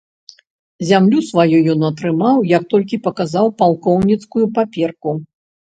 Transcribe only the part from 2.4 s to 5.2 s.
як толькі паказаў палкоўніцкую паперку.